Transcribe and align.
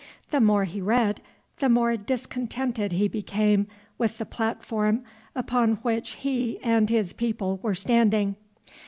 The 0.31 0.41
more 0.41 0.63
he 0.63 0.81
read, 0.81 1.21
the 1.59 1.69
more 1.69 1.95
discontented 1.95 2.91
he 2.91 3.07
became 3.07 3.67
with 3.99 4.17
the 4.17 4.25
platform 4.25 5.03
upon 5.35 5.73
which 5.83 6.13
he 6.15 6.57
and 6.63 6.89
his 6.89 7.13
people 7.13 7.59
were 7.61 7.75
standing. 7.75 8.35